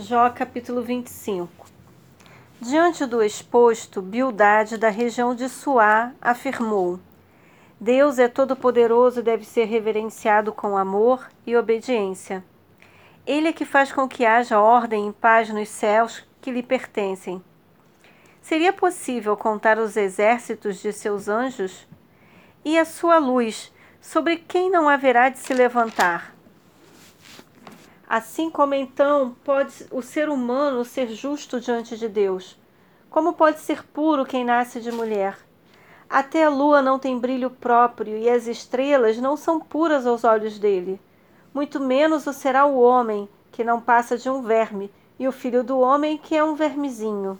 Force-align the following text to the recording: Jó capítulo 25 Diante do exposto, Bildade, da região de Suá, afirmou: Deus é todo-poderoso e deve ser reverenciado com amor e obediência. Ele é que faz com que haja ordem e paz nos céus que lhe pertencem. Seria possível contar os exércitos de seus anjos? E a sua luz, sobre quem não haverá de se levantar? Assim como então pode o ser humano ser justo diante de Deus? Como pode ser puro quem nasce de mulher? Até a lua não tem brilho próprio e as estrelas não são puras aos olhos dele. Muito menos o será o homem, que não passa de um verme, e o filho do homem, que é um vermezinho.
Jó 0.00 0.30
capítulo 0.30 0.80
25 0.80 1.66
Diante 2.60 3.04
do 3.04 3.20
exposto, 3.20 4.00
Bildade, 4.00 4.78
da 4.78 4.90
região 4.90 5.34
de 5.34 5.48
Suá, 5.48 6.12
afirmou: 6.20 7.00
Deus 7.80 8.16
é 8.20 8.28
todo-poderoso 8.28 9.18
e 9.18 9.24
deve 9.24 9.44
ser 9.44 9.64
reverenciado 9.64 10.52
com 10.52 10.76
amor 10.76 11.28
e 11.44 11.56
obediência. 11.56 12.44
Ele 13.26 13.48
é 13.48 13.52
que 13.52 13.64
faz 13.64 13.90
com 13.90 14.06
que 14.06 14.24
haja 14.24 14.60
ordem 14.60 15.08
e 15.08 15.12
paz 15.12 15.48
nos 15.48 15.68
céus 15.68 16.24
que 16.40 16.52
lhe 16.52 16.62
pertencem. 16.62 17.42
Seria 18.40 18.72
possível 18.72 19.36
contar 19.36 19.78
os 19.78 19.96
exércitos 19.96 20.80
de 20.80 20.92
seus 20.92 21.26
anjos? 21.26 21.88
E 22.64 22.78
a 22.78 22.84
sua 22.84 23.18
luz, 23.18 23.74
sobre 24.00 24.36
quem 24.36 24.70
não 24.70 24.88
haverá 24.88 25.28
de 25.28 25.40
se 25.40 25.52
levantar? 25.52 26.37
Assim 28.10 28.48
como 28.48 28.72
então 28.72 29.36
pode 29.44 29.84
o 29.90 30.00
ser 30.00 30.30
humano 30.30 30.82
ser 30.82 31.08
justo 31.08 31.60
diante 31.60 31.94
de 31.94 32.08
Deus? 32.08 32.58
Como 33.10 33.34
pode 33.34 33.60
ser 33.60 33.84
puro 33.84 34.24
quem 34.24 34.46
nasce 34.46 34.80
de 34.80 34.90
mulher? 34.90 35.36
Até 36.08 36.44
a 36.44 36.48
lua 36.48 36.80
não 36.80 36.98
tem 36.98 37.18
brilho 37.18 37.50
próprio 37.50 38.16
e 38.16 38.30
as 38.30 38.46
estrelas 38.46 39.18
não 39.18 39.36
são 39.36 39.60
puras 39.60 40.06
aos 40.06 40.24
olhos 40.24 40.58
dele. 40.58 40.98
Muito 41.52 41.78
menos 41.78 42.26
o 42.26 42.32
será 42.32 42.64
o 42.64 42.80
homem, 42.80 43.28
que 43.52 43.62
não 43.62 43.78
passa 43.78 44.16
de 44.16 44.30
um 44.30 44.40
verme, 44.40 44.90
e 45.18 45.28
o 45.28 45.32
filho 45.32 45.62
do 45.62 45.78
homem, 45.78 46.16
que 46.16 46.34
é 46.34 46.42
um 46.42 46.54
vermezinho. 46.54 47.38